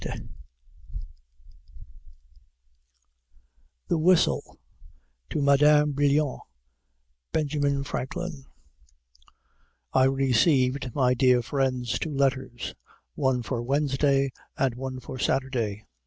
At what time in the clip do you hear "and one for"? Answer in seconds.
14.57-15.19